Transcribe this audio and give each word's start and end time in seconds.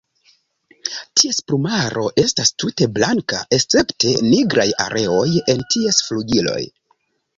Ties 1.21 1.41
plumaro 1.49 2.05
estas 2.23 2.51
tute 2.63 2.87
blanka 2.95 3.43
escepte 3.61 4.15
nigraj 4.31 4.69
areoj 4.89 5.29
en 5.55 5.63
ties 5.75 6.01
flugiloj. 6.09 6.61